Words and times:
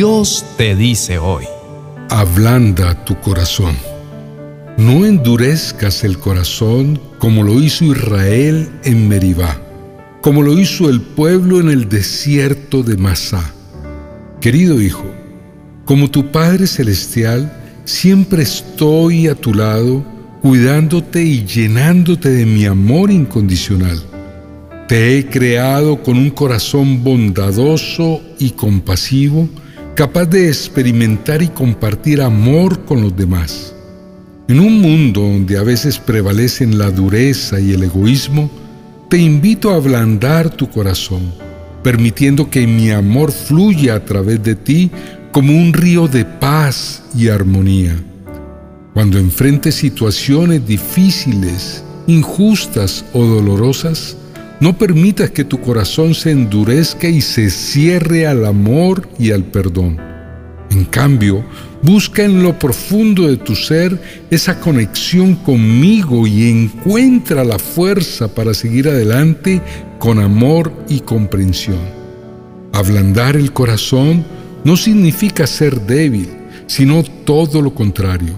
Dios 0.00 0.46
te 0.56 0.74
dice 0.76 1.18
hoy. 1.18 1.44
Ablanda 2.08 3.04
tu 3.04 3.20
corazón. 3.20 3.76
No 4.78 5.04
endurezcas 5.04 6.04
el 6.04 6.16
corazón 6.18 6.98
como 7.18 7.42
lo 7.42 7.60
hizo 7.60 7.84
Israel 7.84 8.70
en 8.84 9.08
Meribá, 9.08 9.60
como 10.22 10.40
lo 10.40 10.58
hizo 10.58 10.88
el 10.88 11.02
pueblo 11.02 11.60
en 11.60 11.68
el 11.68 11.90
desierto 11.90 12.82
de 12.82 12.96
Masá. 12.96 13.52
Querido 14.40 14.80
hijo, 14.80 15.04
como 15.84 16.10
tu 16.10 16.32
Padre 16.32 16.66
Celestial, 16.66 17.52
siempre 17.84 18.42
estoy 18.42 19.28
a 19.28 19.34
tu 19.34 19.52
lado, 19.52 20.02
cuidándote 20.40 21.22
y 21.22 21.44
llenándote 21.44 22.30
de 22.30 22.46
mi 22.46 22.64
amor 22.64 23.10
incondicional. 23.10 24.02
Te 24.88 25.18
he 25.18 25.26
creado 25.26 26.02
con 26.02 26.16
un 26.16 26.30
corazón 26.30 27.04
bondadoso 27.04 28.22
y 28.38 28.52
compasivo, 28.52 29.46
capaz 30.00 30.24
de 30.24 30.48
experimentar 30.48 31.42
y 31.42 31.48
compartir 31.48 32.22
amor 32.22 32.86
con 32.86 33.02
los 33.02 33.14
demás. 33.14 33.74
En 34.48 34.58
un 34.58 34.80
mundo 34.80 35.20
donde 35.20 35.58
a 35.58 35.62
veces 35.62 35.98
prevalecen 35.98 36.78
la 36.78 36.90
dureza 36.90 37.60
y 37.60 37.74
el 37.74 37.82
egoísmo, 37.82 38.50
te 39.10 39.18
invito 39.18 39.70
a 39.70 39.76
ablandar 39.76 40.48
tu 40.48 40.70
corazón, 40.70 41.30
permitiendo 41.82 42.48
que 42.48 42.66
mi 42.66 42.90
amor 42.90 43.30
fluya 43.30 43.96
a 43.96 44.04
través 44.06 44.42
de 44.42 44.54
ti 44.54 44.90
como 45.32 45.52
un 45.52 45.74
río 45.74 46.08
de 46.08 46.24
paz 46.24 47.02
y 47.14 47.28
armonía. 47.28 47.94
Cuando 48.94 49.18
enfrentes 49.18 49.74
situaciones 49.74 50.66
difíciles, 50.66 51.84
injustas 52.06 53.04
o 53.12 53.22
dolorosas, 53.22 54.16
no 54.60 54.76
permitas 54.76 55.30
que 55.30 55.44
tu 55.44 55.60
corazón 55.60 56.14
se 56.14 56.30
endurezca 56.30 57.08
y 57.08 57.22
se 57.22 57.48
cierre 57.50 58.26
al 58.26 58.44
amor 58.44 59.08
y 59.18 59.32
al 59.32 59.44
perdón. 59.44 59.98
En 60.70 60.84
cambio, 60.84 61.42
busca 61.82 62.22
en 62.22 62.42
lo 62.42 62.58
profundo 62.58 63.26
de 63.26 63.38
tu 63.38 63.56
ser 63.56 63.98
esa 64.30 64.60
conexión 64.60 65.34
conmigo 65.34 66.26
y 66.26 66.48
encuentra 66.48 67.42
la 67.42 67.58
fuerza 67.58 68.28
para 68.28 68.54
seguir 68.54 68.88
adelante 68.88 69.62
con 69.98 70.20
amor 70.20 70.72
y 70.88 71.00
comprensión. 71.00 71.80
Ablandar 72.72 73.36
el 73.36 73.52
corazón 73.52 74.24
no 74.62 74.76
significa 74.76 75.46
ser 75.46 75.80
débil, 75.80 76.28
sino 76.66 77.02
todo 77.02 77.62
lo 77.62 77.74
contrario. 77.74 78.34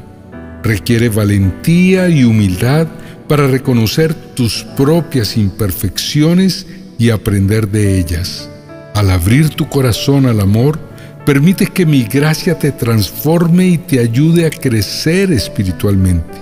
Requiere 0.62 1.08
valentía 1.08 2.08
y 2.08 2.24
humildad 2.24 2.86
para 3.32 3.46
reconocer 3.46 4.12
tus 4.12 4.62
propias 4.76 5.38
imperfecciones 5.38 6.66
y 6.98 7.08
aprender 7.08 7.66
de 7.66 7.98
ellas. 7.98 8.50
Al 8.94 9.10
abrir 9.10 9.48
tu 9.48 9.70
corazón 9.70 10.26
al 10.26 10.38
amor, 10.38 10.78
permites 11.24 11.70
que 11.70 11.86
mi 11.86 12.02
gracia 12.02 12.58
te 12.58 12.72
transforme 12.72 13.68
y 13.68 13.78
te 13.78 14.00
ayude 14.00 14.44
a 14.44 14.50
crecer 14.50 15.32
espiritualmente. 15.32 16.36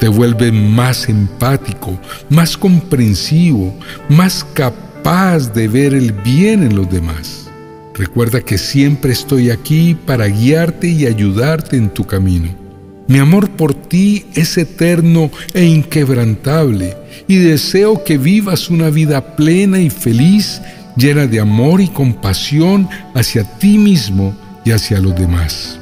Te 0.00 0.08
vuelve 0.08 0.50
más 0.50 1.08
empático, 1.08 1.96
más 2.28 2.56
comprensivo, 2.56 3.72
más 4.08 4.42
capaz 4.42 5.54
de 5.54 5.68
ver 5.68 5.94
el 5.94 6.10
bien 6.10 6.64
en 6.64 6.74
los 6.74 6.90
demás. 6.90 7.48
Recuerda 7.94 8.40
que 8.40 8.58
siempre 8.58 9.12
estoy 9.12 9.50
aquí 9.50 9.94
para 9.94 10.26
guiarte 10.26 10.88
y 10.88 11.06
ayudarte 11.06 11.76
en 11.76 11.88
tu 11.88 12.04
camino. 12.04 12.69
Mi 13.10 13.18
amor 13.18 13.50
por 13.50 13.74
ti 13.74 14.24
es 14.36 14.56
eterno 14.56 15.32
e 15.52 15.64
inquebrantable 15.64 16.96
y 17.26 17.38
deseo 17.38 18.04
que 18.04 18.18
vivas 18.18 18.70
una 18.70 18.88
vida 18.88 19.34
plena 19.34 19.80
y 19.80 19.90
feliz, 19.90 20.62
llena 20.96 21.26
de 21.26 21.40
amor 21.40 21.80
y 21.80 21.88
compasión 21.88 22.88
hacia 23.12 23.42
ti 23.58 23.78
mismo 23.78 24.32
y 24.64 24.70
hacia 24.70 25.00
los 25.00 25.16
demás. 25.16 25.76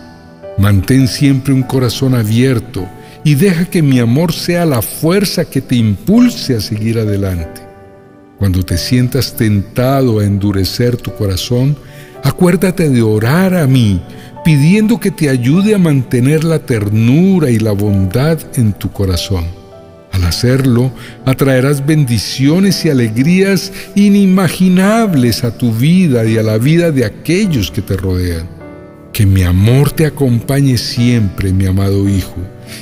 Mantén 0.56 1.06
siempre 1.06 1.52
un 1.52 1.64
corazón 1.64 2.14
abierto 2.14 2.88
y 3.24 3.34
deja 3.34 3.66
que 3.66 3.82
mi 3.82 3.98
amor 3.98 4.32
sea 4.32 4.64
la 4.64 4.80
fuerza 4.80 5.44
que 5.44 5.60
te 5.60 5.76
impulse 5.76 6.56
a 6.56 6.62
seguir 6.62 6.98
adelante. 6.98 7.60
Cuando 8.38 8.62
te 8.62 8.78
sientas 8.78 9.36
tentado 9.36 10.20
a 10.20 10.24
endurecer 10.24 10.96
tu 10.96 11.12
corazón, 11.12 11.76
acuérdate 12.24 12.88
de 12.88 13.02
orar 13.02 13.52
a 13.52 13.66
mí 13.66 14.00
pidiendo 14.48 14.98
que 14.98 15.10
te 15.10 15.28
ayude 15.28 15.74
a 15.74 15.78
mantener 15.78 16.42
la 16.42 16.58
ternura 16.60 17.50
y 17.50 17.58
la 17.58 17.72
bondad 17.72 18.38
en 18.54 18.72
tu 18.72 18.90
corazón. 18.90 19.44
Al 20.10 20.24
hacerlo, 20.24 20.90
atraerás 21.26 21.84
bendiciones 21.84 22.82
y 22.82 22.88
alegrías 22.88 23.70
inimaginables 23.94 25.44
a 25.44 25.58
tu 25.58 25.70
vida 25.70 26.24
y 26.24 26.38
a 26.38 26.42
la 26.42 26.56
vida 26.56 26.90
de 26.90 27.04
aquellos 27.04 27.70
que 27.70 27.82
te 27.82 27.94
rodean. 27.94 28.48
Que 29.12 29.26
mi 29.26 29.42
amor 29.42 29.92
te 29.92 30.06
acompañe 30.06 30.78
siempre, 30.78 31.52
mi 31.52 31.66
amado 31.66 32.08
Hijo, 32.08 32.38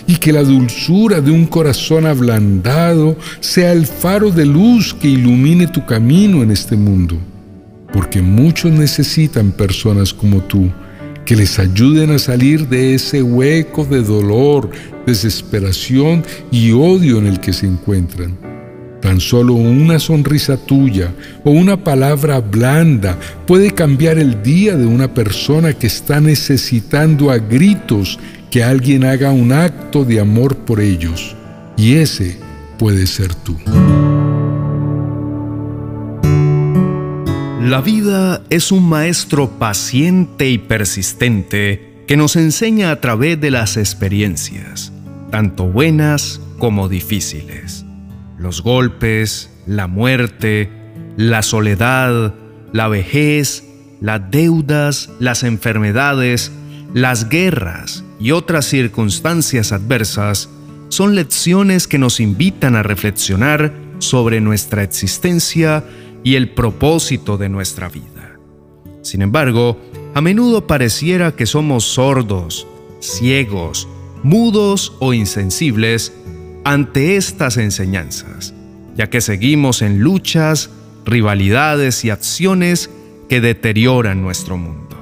y 0.07 0.19
que 0.19 0.33
la 0.33 0.45
dulzura 0.45 1.21
de 1.21 1.33
un 1.33 1.47
corazón 1.47 2.07
ablandado 2.07 3.17
sea 3.41 3.73
el 3.73 3.87
faro 3.87 4.31
de 4.31 4.47
luz 4.47 4.95
que 4.95 5.09
ilumine 5.09 5.67
tu 5.67 5.85
camino 5.85 6.45
en 6.45 6.53
este 6.53 6.77
mundo. 6.77 7.19
Porque 7.93 8.23
muchos 8.23 8.71
necesitan 8.71 9.51
personas 9.51 10.15
como 10.15 10.43
tú 10.43 10.71
que 11.27 11.37
les 11.37 11.59
ayuden 11.59 12.13
a 12.13 12.19
salir 12.19 12.69
de 12.69 12.95
ese 12.95 13.23
hueco 13.23 13.85
de 13.85 14.03
dolor, 14.03 14.71
desesperación 15.05 16.25
y 16.51 16.71
odio 16.71 17.19
en 17.19 17.27
el 17.27 17.41
que 17.41 17.53
se 17.53 17.67
encuentran. 17.67 18.39
Tan 19.03 19.21
solo 19.21 19.55
una 19.55 19.99
sonrisa 19.99 20.57
tuya 20.57 21.13
o 21.45 21.51
una 21.51 21.83
palabra 21.83 22.41
blanda 22.41 23.19
puede 23.47 23.73
cambiar 23.73 24.19
el 24.19 24.43
día 24.43 24.77
de 24.77 24.87
una 24.87 25.13
persona 25.13 25.75
que 25.75 25.89
está 25.89 26.21
necesitando 26.21 27.31
a 27.31 27.39
gritos 27.39 28.19
que 28.51 28.65
alguien 28.65 29.05
haga 29.05 29.33
un 29.33 29.53
acto 29.53 30.05
de 30.05 30.21
amor 30.21 30.57
por 30.57 30.81
ellos. 30.81 31.37
Y 31.77 31.97
ese 31.97 32.39
puede 32.79 33.07
ser 33.07 33.35
tú. 33.35 33.57
La 37.67 37.81
vida 37.81 38.45
es 38.49 38.71
un 38.71 38.89
maestro 38.89 39.59
paciente 39.59 40.49
y 40.49 40.57
persistente 40.57 42.05
que 42.07 42.17
nos 42.17 42.37
enseña 42.37 42.93
a 42.93 43.01
través 43.01 43.41
de 43.41 43.51
las 43.51 43.77
experiencias, 43.77 44.93
tanto 45.33 45.65
buenas 45.65 46.41
como 46.59 46.89
difíciles. 46.89 47.85
Los 48.39 48.63
golpes, 48.63 49.51
la 49.67 49.89
muerte, 49.89 50.71
la 51.17 51.43
soledad, 51.43 52.35
la 52.73 52.87
vejez, 52.87 53.65
las 54.01 54.31
deudas, 54.31 55.11
las 55.19 55.43
enfermedades, 55.43 56.53
las 56.95 57.29
guerras 57.29 58.05
y 58.21 58.31
otras 58.31 58.67
circunstancias 58.67 59.73
adversas 59.73 60.49
son 60.89 61.17
lecciones 61.17 61.89
que 61.89 61.99
nos 61.99 62.21
invitan 62.21 62.77
a 62.77 62.85
reflexionar 62.85 63.75
sobre 63.99 64.41
nuestra 64.41 64.85
existencia 64.85 65.83
y 66.23 66.35
el 66.35 66.51
propósito 66.51 67.37
de 67.37 67.49
nuestra 67.49 67.89
vida. 67.89 68.39
Sin 69.03 69.23
embargo, 69.23 69.79
a 70.15 70.21
menudo 70.21 70.67
pareciera 70.67 71.37
que 71.37 71.47
somos 71.47 71.85
sordos, 71.85 72.67
ciegos, 73.01 73.89
mudos 74.23 74.95
o 74.99 75.13
insensibles 75.13 76.13
ante 76.65 77.17
estas 77.17 77.59
enseñanzas, 77.59 78.55
ya 78.97 79.09
que 79.09 79.21
seguimos 79.21 79.83
en 79.83 80.01
luchas, 80.01 80.71
rivalidades 81.05 82.05
y 82.05 82.11
acciones 82.11 82.91
que 83.29 83.41
deterioran 83.41 84.23
nuestro 84.23 84.57
mundo. 84.57 84.97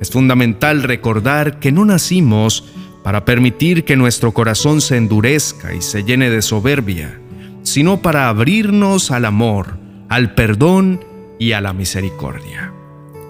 Es 0.00 0.10
fundamental 0.10 0.84
recordar 0.84 1.58
que 1.58 1.72
no 1.72 1.84
nacimos 1.84 2.64
para 3.02 3.24
permitir 3.24 3.84
que 3.84 3.96
nuestro 3.96 4.32
corazón 4.32 4.80
se 4.80 4.96
endurezca 4.96 5.74
y 5.74 5.82
se 5.82 6.04
llene 6.04 6.30
de 6.30 6.42
soberbia, 6.42 7.18
sino 7.62 8.00
para 8.00 8.28
abrirnos 8.28 9.10
al 9.10 9.24
amor, 9.24 9.78
al 10.08 10.34
perdón 10.34 11.04
y 11.38 11.52
a 11.52 11.60
la 11.60 11.72
misericordia. 11.72 12.72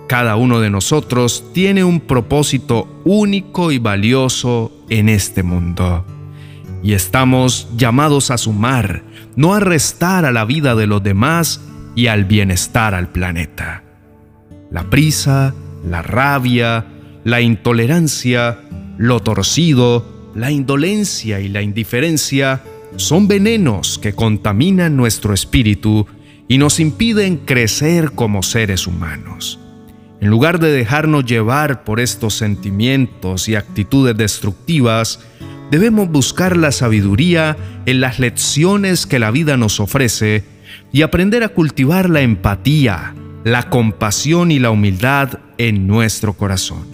Cada 0.08 0.36
uno 0.36 0.60
de 0.60 0.70
nosotros 0.70 1.44
tiene 1.52 1.84
un 1.84 2.00
propósito 2.00 2.88
único 3.04 3.70
y 3.72 3.78
valioso 3.78 4.72
en 4.88 5.08
este 5.08 5.42
mundo. 5.42 6.06
Y 6.82 6.94
estamos 6.94 7.68
llamados 7.76 8.30
a 8.30 8.38
sumar, 8.38 9.02
no 9.36 9.52
a 9.52 9.60
restar 9.60 10.24
a 10.24 10.32
la 10.32 10.44
vida 10.44 10.74
de 10.74 10.86
los 10.86 11.02
demás 11.02 11.60
y 11.94 12.06
al 12.06 12.24
bienestar 12.24 12.94
al 12.94 13.10
planeta. 13.10 13.82
La 14.70 14.88
prisa, 14.88 15.54
la 15.84 16.02
rabia, 16.02 16.86
la 17.24 17.40
intolerancia, 17.40 18.60
lo 18.96 19.20
torcido, 19.20 20.30
la 20.34 20.50
indolencia 20.50 21.40
y 21.40 21.48
la 21.48 21.62
indiferencia 21.62 22.62
son 22.96 23.28
venenos 23.28 23.98
que 23.98 24.14
contaminan 24.14 24.96
nuestro 24.96 25.34
espíritu 25.34 26.06
y 26.48 26.58
nos 26.58 26.80
impiden 26.80 27.36
crecer 27.36 28.12
como 28.12 28.42
seres 28.42 28.86
humanos. 28.86 29.60
En 30.20 30.30
lugar 30.30 30.58
de 30.58 30.72
dejarnos 30.72 31.26
llevar 31.26 31.84
por 31.84 32.00
estos 32.00 32.34
sentimientos 32.34 33.48
y 33.48 33.54
actitudes 33.54 34.16
destructivas, 34.16 35.20
debemos 35.70 36.08
buscar 36.08 36.56
la 36.56 36.72
sabiduría 36.72 37.56
en 37.86 38.00
las 38.00 38.18
lecciones 38.18 39.06
que 39.06 39.18
la 39.18 39.30
vida 39.30 39.56
nos 39.56 39.78
ofrece 39.78 40.44
y 40.90 41.02
aprender 41.02 41.44
a 41.44 41.50
cultivar 41.50 42.10
la 42.10 42.22
empatía, 42.22 43.14
la 43.44 43.68
compasión 43.68 44.50
y 44.50 44.58
la 44.58 44.70
humildad 44.70 45.38
en 45.58 45.86
nuestro 45.86 46.32
corazón. 46.32 46.86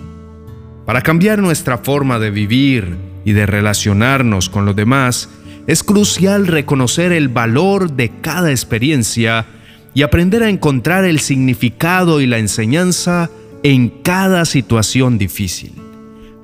Para 0.85 1.01
cambiar 1.01 1.39
nuestra 1.39 1.79
forma 1.79 2.19
de 2.19 2.31
vivir 2.31 2.97
y 3.25 3.33
de 3.33 3.47
relacionarnos 3.47 4.51
con 4.51 4.67
los 4.67 4.77
demás, 4.77 5.31
es 5.67 5.83
crucial 5.83 6.47
reconocer 6.47 7.13
el 7.13 7.29
valor 7.29 7.93
de 7.93 8.11
cada 8.21 8.51
experiencia 8.51 9.47
y 9.95 10.03
aprender 10.03 10.43
a 10.43 10.51
encontrar 10.51 11.05
el 11.05 11.21
significado 11.21 12.21
y 12.21 12.27
la 12.27 12.39
enseñanza 12.39 13.31
en 13.63 13.89
cada 13.89 14.45
situación 14.45 15.17
difícil. 15.17 15.73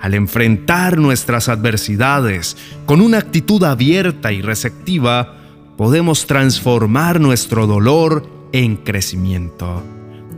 Al 0.01 0.15
enfrentar 0.15 0.99
nuestras 0.99 1.49
adversidades 1.51 2.57
con 2.87 3.03
una 3.03 3.19
actitud 3.19 3.63
abierta 3.65 4.33
y 4.33 4.41
receptiva, 4.41 5.37
podemos 5.77 6.27
transformar 6.27 7.21
nuestro 7.21 7.67
dolor 7.67 8.27
en 8.53 8.77
crecimiento, 8.77 9.83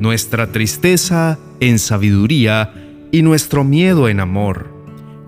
nuestra 0.01 0.51
tristeza 0.51 1.39
en 1.61 1.79
sabiduría 1.79 2.75
y 3.13 3.23
nuestro 3.23 3.63
miedo 3.63 4.09
en 4.09 4.19
amor. 4.19 4.73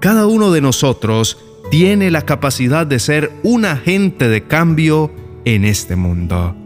Cada 0.01 0.27
uno 0.27 0.51
de 0.51 0.61
nosotros 0.61 1.39
tiene 1.71 2.11
la 2.11 2.23
capacidad 2.23 2.87
de 2.87 2.99
ser 2.99 3.33
un 3.43 3.65
agente 3.65 4.29
de 4.29 4.43
cambio 4.45 5.11
en 5.45 5.65
este 5.65 5.97
mundo. 5.97 6.57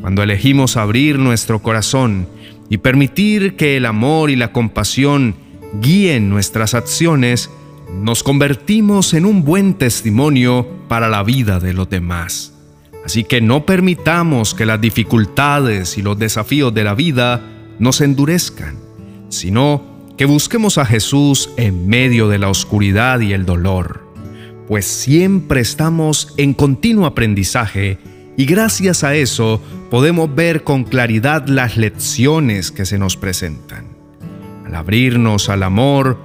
Cuando 0.00 0.22
elegimos 0.22 0.76
abrir 0.76 1.18
nuestro 1.18 1.60
corazón 1.60 2.28
y 2.68 2.78
permitir 2.78 3.56
que 3.56 3.76
el 3.76 3.86
amor 3.86 4.30
y 4.30 4.36
la 4.36 4.52
compasión 4.52 5.34
guíen 5.80 6.30
nuestras 6.30 6.74
acciones, 6.74 7.50
nos 7.92 8.22
convertimos 8.22 9.14
en 9.14 9.24
un 9.24 9.44
buen 9.44 9.74
testimonio 9.74 10.66
para 10.88 11.08
la 11.08 11.22
vida 11.22 11.58
de 11.58 11.72
los 11.72 11.88
demás. 11.88 12.54
Así 13.04 13.24
que 13.24 13.40
no 13.40 13.64
permitamos 13.64 14.54
que 14.54 14.66
las 14.66 14.80
dificultades 14.80 15.96
y 15.96 16.02
los 16.02 16.18
desafíos 16.18 16.74
de 16.74 16.84
la 16.84 16.94
vida 16.94 17.42
nos 17.78 18.00
endurezcan, 18.00 18.76
sino 19.30 19.98
que 20.18 20.26
busquemos 20.26 20.78
a 20.78 20.84
Jesús 20.84 21.50
en 21.56 21.88
medio 21.88 22.28
de 22.28 22.38
la 22.38 22.50
oscuridad 22.50 23.20
y 23.20 23.32
el 23.32 23.46
dolor, 23.46 24.07
pues 24.68 24.84
siempre 24.84 25.62
estamos 25.62 26.34
en 26.36 26.52
continuo 26.52 27.06
aprendizaje 27.06 27.98
y 28.36 28.44
gracias 28.44 29.02
a 29.02 29.14
eso 29.14 29.62
podemos 29.90 30.32
ver 30.34 30.62
con 30.62 30.84
claridad 30.84 31.48
las 31.48 31.78
lecciones 31.78 32.70
que 32.70 32.84
se 32.84 32.98
nos 32.98 33.16
presentan. 33.16 33.86
Al 34.66 34.74
abrirnos 34.74 35.48
al 35.48 35.62
amor, 35.62 36.18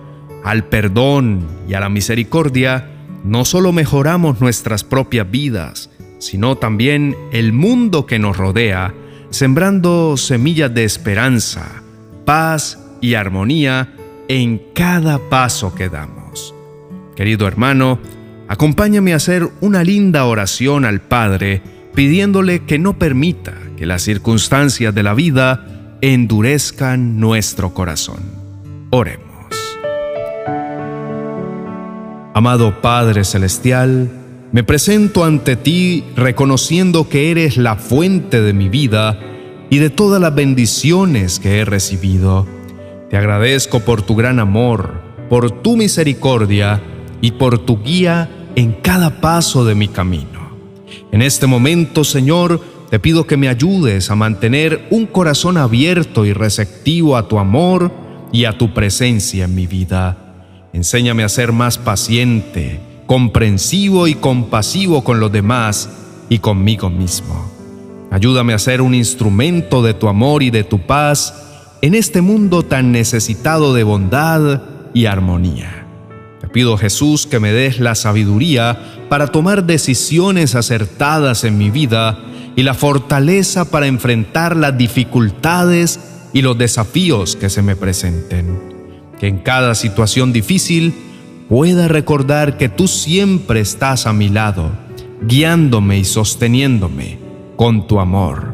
al 0.44 0.66
perdón 0.66 1.48
y 1.69 1.74
a 1.74 1.80
la 1.80 1.88
misericordia, 1.88 2.92
no 3.24 3.45
solo 3.45 3.72
mejoramos 3.72 4.42
nuestras 4.42 4.84
propias 4.84 5.31
vidas, 5.31 5.89
sino 6.19 6.57
también 6.57 7.16
el 7.31 7.54
mundo 7.54 8.06
que 8.06 8.19
nos 8.19 8.36
rodea, 8.36 8.94
sembrando 9.30 10.18
semillas 10.18 10.74
de 10.74 10.84
esperanza, 10.84 11.81
paz 12.25 12.78
y 13.00 13.13
armonía 13.13 13.94
en 14.28 14.62
cada 14.74 15.18
paso 15.30 15.74
que 15.74 15.88
damos. 15.88 16.54
Querido 17.16 17.48
hermano, 17.48 18.00
acompáñame 18.54 19.14
a 19.14 19.16
hacer 19.16 19.50
una 19.62 19.84
linda 19.84 20.26
oración 20.26 20.86
al 20.86 21.02
Padre, 21.02 21.64
pidiéndole 21.96 22.66
que 22.66 22.78
no 22.78 23.00
permita 23.00 23.56
que 23.76 23.88
las 23.88 24.04
circunstancias 24.04 24.94
de 24.94 25.02
la 25.02 25.16
vida 25.16 25.66
endurezcan 26.02 27.20
nuestro 27.20 27.74
corazón. 27.74 28.20
Oremos. 28.92 29.48
Amado 32.36 32.80
Padre 32.80 33.24
Celestial, 33.24 34.12
me 34.52 34.64
presento 34.64 35.26
ante 35.26 35.56
ti 35.56 36.04
reconociendo 36.16 37.10
que 37.10 37.32
eres 37.32 37.58
la 37.58 37.76
fuente 37.76 38.40
de 38.40 38.54
mi 38.54 38.70
vida 38.70 39.20
y 39.72 39.80
de 39.80 39.90
todas 39.90 40.22
las 40.22 40.36
bendiciones 40.36 41.40
que 41.40 41.58
he 41.58 41.66
recibido. 41.66 42.48
Te 43.10 43.18
agradezco 43.18 43.80
por 43.80 44.04
tu 44.04 44.16
gran 44.16 44.40
amor, 44.40 45.02
por 45.28 45.50
tu 45.50 45.76
misericordia 45.76 46.84
y 47.20 47.32
por 47.32 47.58
tu 47.58 47.82
guía 47.82 48.30
en 48.56 48.74
cada 48.74 49.22
paso 49.22 49.66
de 49.66 49.76
mi 49.76 49.88
camino. 49.88 50.52
En 51.12 51.22
este 51.22 51.48
momento, 51.48 52.04
Señor, 52.04 52.62
te 52.90 53.00
pido 53.00 53.26
que 53.26 53.38
me 53.38 53.48
ayudes 53.48 54.12
a 54.12 54.16
mantener 54.16 54.88
un 54.92 55.08
corazón 55.08 55.58
abierto 55.58 56.26
y 56.26 56.34
receptivo 56.34 57.18
a 57.18 57.28
tu 57.28 57.40
amor 57.40 57.92
y 58.32 58.46
a 58.46 58.58
tu 58.58 58.74
presencia 58.74 59.46
en 59.46 59.56
mi 59.56 59.68
vida. 59.68 60.18
Enséñame 60.74 61.24
a 61.24 61.30
ser 61.30 61.52
más 61.52 61.78
paciente, 61.78 62.80
comprensivo 63.06 64.08
y 64.08 64.16
compasivo 64.16 65.04
con 65.04 65.20
los 65.20 65.32
demás 65.32 65.90
y 66.30 66.40
conmigo 66.40 66.90
mismo. 66.90 67.52
Ayúdame 68.12 68.54
a 68.54 68.60
ser 68.60 68.82
un 68.82 68.94
instrumento 68.94 69.82
de 69.82 69.94
tu 69.94 70.08
amor 70.08 70.44
y 70.44 70.52
de 70.52 70.64
tu 70.64 70.80
paz 70.80 71.34
en 71.82 71.96
este 71.96 72.22
mundo 72.22 72.64
tan 72.64 72.92
necesitado 72.92 73.74
de 73.74 73.84
bondad 73.84 74.62
y 74.94 75.06
armonía. 75.06 75.83
Te 76.44 76.50
pido 76.50 76.78
Jesús 76.78 77.25
que 77.25 77.40
me 77.40 77.54
des 77.54 77.80
la 77.80 77.95
sabiduría 77.95 78.78
para 79.07 79.28
tomar 79.28 79.63
decisiones 79.63 80.56
acertadas 80.56 81.45
en 81.45 81.57
mi 81.57 81.69
vida 81.69 82.19
y 82.57 82.63
la 82.63 82.74
fortaleza 82.74 83.72
para 83.72 83.88
enfrentar 83.88 84.57
las 84.57 84.78
dificultades 84.78 86.01
y 86.34 86.42
los 86.42 86.57
desafíos 86.57 87.38
que 87.38 87.50
se 87.50 87.62
me 87.62 87.78
presenten. 87.78 88.60
Que 89.22 89.30
en 89.30 89.38
cada 89.38 89.74
situación 89.74 90.34
difícil 90.34 90.94
pueda 91.48 91.88
recordar 91.88 92.57
que 92.57 92.68
tú 92.68 92.89
siempre 92.89 93.62
estás 93.62 94.06
a 94.06 94.12
mi 94.12 94.28
lado, 94.28 94.69
guiándome 95.22 95.98
y 95.98 96.04
sosteniéndome 96.04 97.19
con 97.56 97.88
tu 97.88 98.01
amor. 98.01 98.54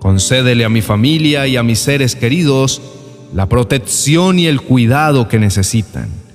Concédele 0.00 0.66
a 0.66 0.68
mi 0.68 0.82
familia 0.82 1.46
y 1.46 1.56
a 1.56 1.62
mis 1.62 1.78
seres 1.78 2.14
queridos 2.14 2.82
la 3.32 3.48
protección 3.48 4.38
y 4.38 4.48
el 4.48 4.60
cuidado 4.60 5.28
que 5.28 5.38
necesitan. 5.38 6.25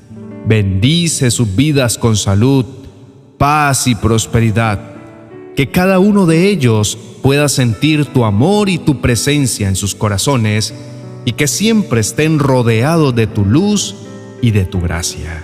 Bendice 0.47 1.31
sus 1.31 1.55
vidas 1.55 1.97
con 1.97 2.15
salud, 2.17 2.65
paz 3.37 3.87
y 3.87 3.95
prosperidad 3.95 4.91
que 5.55 5.69
cada 5.69 5.99
uno 5.99 6.25
de 6.25 6.49
ellos 6.49 6.97
pueda 7.21 7.49
sentir 7.49 8.05
tu 8.05 8.25
amor 8.25 8.69
y 8.69 8.77
tu 8.77 9.01
presencia 9.01 9.67
en 9.67 9.75
sus 9.75 9.93
corazones 9.95 10.73
y 11.25 11.33
que 11.33 11.47
siempre 11.47 12.01
estén 12.01 12.39
rodeados 12.39 13.13
de 13.15 13.27
tu 13.27 13.45
luz 13.45 13.95
y 14.41 14.51
de 14.51 14.65
tu 14.65 14.81
gracia. 14.81 15.43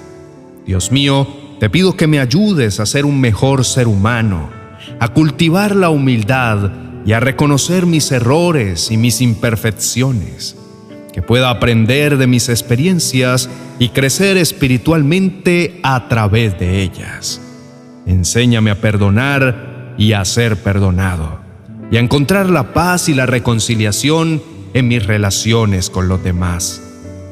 Dios 0.65 0.91
mío, 0.91 1.27
te 1.59 1.69
pido 1.69 1.95
que 1.95 2.07
me 2.07 2.19
ayudes 2.19 2.79
a 2.79 2.85
ser 2.85 3.05
un 3.05 3.19
mejor 3.21 3.63
ser 3.63 3.87
humano, 3.87 4.49
a 4.99 5.09
cultivar 5.09 5.75
la 5.75 5.89
humildad 5.89 6.71
y 7.05 7.13
a 7.13 7.19
reconocer 7.19 7.85
mis 7.85 8.11
errores 8.11 8.91
y 8.91 8.97
mis 8.97 9.21
imperfecciones, 9.21 10.56
que 11.17 11.23
pueda 11.23 11.49
aprender 11.49 12.17
de 12.17 12.27
mis 12.27 12.47
experiencias 12.47 13.49
y 13.79 13.89
crecer 13.89 14.37
espiritualmente 14.37 15.79
a 15.81 16.07
través 16.09 16.59
de 16.59 16.83
ellas. 16.83 17.41
Enséñame 18.05 18.69
a 18.69 18.79
perdonar 18.79 19.95
y 19.97 20.13
a 20.13 20.23
ser 20.25 20.57
perdonado, 20.57 21.39
y 21.89 21.97
a 21.97 22.01
encontrar 22.01 22.51
la 22.51 22.71
paz 22.71 23.09
y 23.09 23.15
la 23.15 23.25
reconciliación 23.25 24.43
en 24.75 24.87
mis 24.87 25.07
relaciones 25.07 25.89
con 25.89 26.07
los 26.07 26.23
demás. 26.23 26.83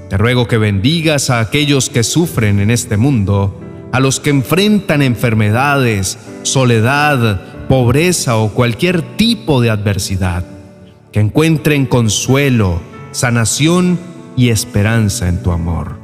Te 0.09 0.17
ruego 0.17 0.47
que 0.47 0.57
bendigas 0.57 1.29
a 1.29 1.39
aquellos 1.39 1.91
que 1.91 2.01
sufren 2.01 2.59
en 2.59 2.71
este 2.71 2.97
mundo, 2.97 3.61
a 3.91 3.99
los 3.99 4.19
que 4.19 4.31
enfrentan 4.31 5.03
enfermedades, 5.03 6.17
soledad, 6.41 7.67
pobreza 7.67 8.37
o 8.37 8.49
cualquier 8.49 9.03
tipo 9.15 9.61
de 9.61 9.69
adversidad, 9.69 10.43
que 11.11 11.19
encuentren 11.19 11.85
consuelo, 11.85 12.94
sanación 13.15 13.97
y 14.35 14.49
esperanza 14.49 15.29
en 15.29 15.41
tu 15.41 15.51
amor. 15.51 15.97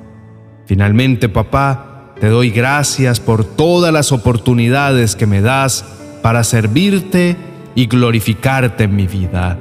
Finalmente, 0.65 1.27
papá, 1.27 2.13
te 2.21 2.27
doy 2.27 2.51
gracias 2.51 3.19
por 3.19 3.43
todas 3.43 3.91
las 3.91 4.13
oportunidades 4.13 5.17
que 5.17 5.25
me 5.25 5.41
das 5.41 5.83
para 6.21 6.45
servirte 6.45 7.35
y 7.75 7.87
glorificarte 7.87 8.85
en 8.85 8.95
mi 8.95 9.07
vida. 9.07 9.59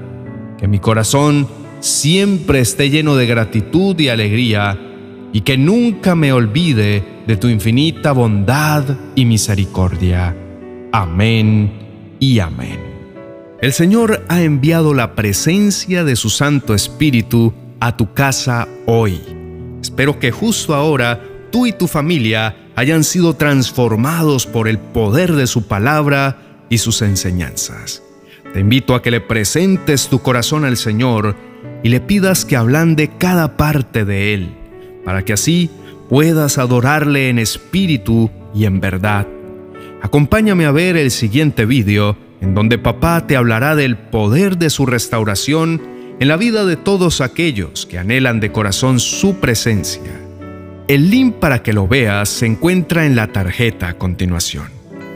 Que 0.59 0.69
mi 0.69 0.79
corazón 0.79 1.49
siempre 1.81 2.61
esté 2.61 2.89
lleno 2.89 3.17
de 3.17 3.27
gratitud 3.27 3.99
y 3.99 4.11
alegría 4.11 4.79
y 5.33 5.41
que 5.41 5.59
nunca 5.59 6.15
me 6.15 6.33
olvide 6.33 7.03
de 7.27 7.37
tu 7.37 7.49
infinita 7.49 8.13
bondad 8.13 8.85
y 9.17 9.25
misericordia. 9.25 10.37
Amén 10.93 11.73
y 12.21 12.39
amén. 12.39 12.90
El 13.61 13.75
Señor 13.75 14.25
ha 14.29 14.41
enviado 14.41 14.95
la 14.95 15.15
presencia 15.15 16.03
de 16.03 16.17
su 16.17 16.31
Santo 16.31 16.75
Espíritu 16.75 17.53
a 17.79 17.95
tu 17.95 18.15
casa 18.15 18.67
hoy. 18.87 19.21
Espero 19.83 20.19
que 20.19 20.31
justo 20.31 20.75
ahora 20.75 21.23
tú 21.53 21.67
y 21.67 21.73
tu 21.73 21.87
familia 21.87 22.57
hayan 22.75 23.05
sido 23.05 23.35
transformados 23.35 24.47
por 24.47 24.67
el 24.67 24.79
poder 24.79 25.33
de 25.35 25.47
su 25.47 25.69
palabra 25.69 26.65
y 26.71 26.79
sus 26.79 27.03
enseñanzas. 27.03 28.03
Te 28.55 28.61
invito 28.61 28.95
a 28.95 29.03
que 29.03 29.11
le 29.11 29.21
presentes 29.21 30.09
tu 30.09 30.21
corazón 30.21 30.65
al 30.65 30.79
Señor 30.79 31.37
y 31.83 31.91
le 31.91 32.01
pidas 32.01 32.47
que 32.47 32.57
ablande 32.57 33.11
cada 33.19 33.59
parte 33.59 34.07
de 34.07 34.33
Él, 34.33 34.55
para 35.05 35.23
que 35.23 35.35
así 35.35 35.69
puedas 36.09 36.57
adorarle 36.57 37.29
en 37.29 37.39
espíritu 37.39 38.31
y 38.55 38.65
en 38.65 38.81
verdad. 38.81 39.27
Acompáñame 40.01 40.65
a 40.65 40.71
ver 40.71 40.97
el 40.97 41.11
siguiente 41.11 41.67
vídeo 41.67 42.17
en 42.41 42.55
donde 42.55 42.79
papá 42.79 43.27
te 43.27 43.37
hablará 43.37 43.77
del 43.77 43.97
poder 43.97 44.57
de 44.57 44.71
su 44.71 44.87
restauración 44.87 45.83
en 46.21 46.29
la 46.29 46.37
vida 46.37 46.65
de 46.65 46.77
todos 46.77 47.21
aquellos 47.21 47.87
que 47.87 47.99
anhelan 47.99 48.41
de 48.41 48.53
corazón 48.53 49.01
su 49.01 49.41
presencia. 49.41 50.21
El 50.89 51.11
link 51.11 51.37
para 51.37 51.63
que 51.63 51.73
lo 51.73 51.87
veas 51.87 52.29
se 52.29 52.47
encuentra 52.47 53.07
en 53.07 53.17
la 53.17 53.29
tarjeta 53.29 53.89
a 53.89 53.95
continuación. 53.95 54.67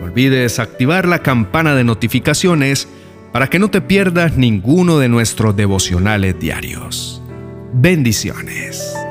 No 0.00 0.06
olvides 0.06 0.58
activar 0.58 1.06
la 1.06 1.20
campana 1.20 1.74
de 1.74 1.84
notificaciones 1.84 2.88
para 3.32 3.48
que 3.48 3.58
no 3.58 3.68
te 3.68 3.80
pierdas 3.80 4.36
ninguno 4.36 4.98
de 4.98 5.08
nuestros 5.08 5.56
devocionales 5.56 6.38
diarios. 6.38 7.20
Bendiciones. 7.72 9.03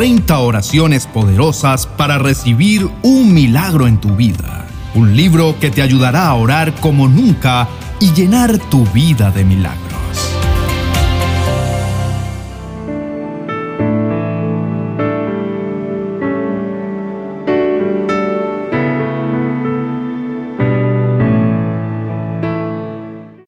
30 0.00 0.38
oraciones 0.38 1.06
poderosas 1.06 1.86
para 1.86 2.16
recibir 2.16 2.88
un 3.02 3.34
milagro 3.34 3.86
en 3.86 4.00
tu 4.00 4.16
vida. 4.16 4.66
Un 4.94 5.14
libro 5.14 5.56
que 5.60 5.70
te 5.70 5.82
ayudará 5.82 6.28
a 6.28 6.34
orar 6.36 6.72
como 6.76 7.06
nunca 7.06 7.68
y 8.00 8.10
llenar 8.14 8.56
tu 8.70 8.86
vida 8.94 9.30
de 9.30 9.44
milagros. 9.44 9.79